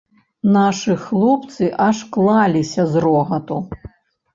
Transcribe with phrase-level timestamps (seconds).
[0.55, 3.65] Нашы хлопцы аж клаліся з рогату.